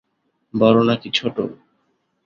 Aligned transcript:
বড় 0.53 0.79
নাকি 0.83 1.09
ছোট? 1.13 1.37